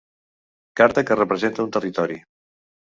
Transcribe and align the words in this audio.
Carta 0.81 1.03
que 1.11 1.19
representa 1.21 1.65
un 1.67 1.73
territori. 1.77 2.21